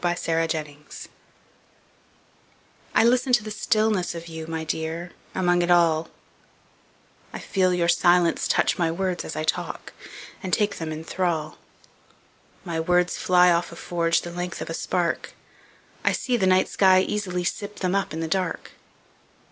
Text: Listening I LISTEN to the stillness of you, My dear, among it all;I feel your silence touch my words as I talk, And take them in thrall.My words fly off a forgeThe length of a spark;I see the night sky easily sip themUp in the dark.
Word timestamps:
Listening 0.03 0.83
I 2.95 3.03
LISTEN 3.03 3.33
to 3.33 3.43
the 3.43 3.51
stillness 3.51 4.15
of 4.15 4.27
you, 4.27 4.47
My 4.47 4.63
dear, 4.63 5.11
among 5.35 5.61
it 5.61 5.69
all;I 7.29 7.37
feel 7.37 7.71
your 7.71 7.87
silence 7.87 8.47
touch 8.47 8.79
my 8.79 8.89
words 8.89 9.23
as 9.23 9.35
I 9.35 9.43
talk, 9.43 9.93
And 10.41 10.51
take 10.51 10.77
them 10.79 10.91
in 10.91 11.03
thrall.My 11.03 12.79
words 12.79 13.17
fly 13.19 13.51
off 13.51 13.71
a 13.71 13.75
forgeThe 13.75 14.35
length 14.35 14.59
of 14.59 14.71
a 14.71 14.73
spark;I 14.73 16.13
see 16.13 16.35
the 16.35 16.47
night 16.47 16.67
sky 16.67 17.01
easily 17.01 17.43
sip 17.43 17.75
themUp 17.77 18.11
in 18.11 18.21
the 18.21 18.27
dark. 18.27 18.71